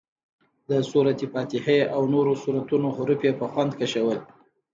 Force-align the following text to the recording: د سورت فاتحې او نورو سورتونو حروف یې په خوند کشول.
د 0.69 0.71
سورت 0.89 1.19
فاتحې 1.33 1.79
او 1.95 2.01
نورو 2.13 2.33
سورتونو 2.43 2.87
حروف 2.95 3.21
یې 3.27 3.33
په 3.39 3.45
خوند 3.51 3.71
کشول. 3.79 4.19